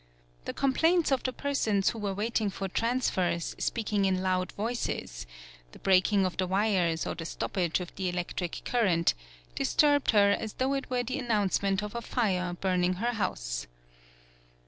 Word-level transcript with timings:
The 0.45 0.53
com 0.55 0.73
plaints 0.73 1.11
of 1.11 1.21
the 1.21 1.31
persons 1.31 1.91
who 1.91 1.99
were 1.99 2.11
wait 2.15 2.41
ing 2.41 2.49
for 2.49 2.67
transfers, 2.67 3.55
speaking 3.59 4.05
in 4.05 4.23
loud 4.23 4.51
voices, 4.53 5.27
the 5.73 5.77
breaking 5.77 6.25
of 6.25 6.37
the 6.37 6.47
wires 6.47 7.05
or 7.05 7.13
the 7.13 7.23
stoppage 7.23 7.79
of 7.79 7.93
the 7.93 8.09
electric 8.09 8.63
current, 8.65 9.13
dis 9.53 9.75
turbed 9.75 10.09
her 10.09 10.31
as 10.31 10.53
though 10.53 10.73
it 10.73 10.89
were 10.89 11.03
the 11.03 11.19
an 11.19 11.27
nouncement 11.27 11.83
of 11.83 11.93
a 11.93 12.01
fire 12.01 12.55
burning 12.59 12.93
her 12.93 13.11
house. 13.13 13.67